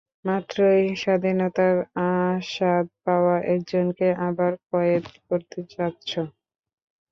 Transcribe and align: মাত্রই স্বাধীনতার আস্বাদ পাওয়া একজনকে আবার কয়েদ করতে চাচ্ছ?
মাত্রই 0.25 0.83
স্বাধীনতার 0.95 1.75
আস্বাদ 2.07 2.85
পাওয়া 3.05 3.35
একজনকে 3.53 4.07
আবার 4.27 4.51
কয়েদ 4.69 5.05
করতে 5.27 5.59
চাচ্ছ? 5.71 6.11